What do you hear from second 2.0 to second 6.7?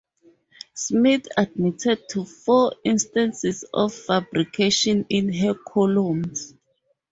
to four instances of fabrications in her columns.